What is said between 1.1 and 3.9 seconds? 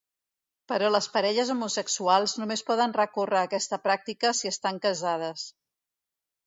parelles homosexuals només poden recórrer a aquesta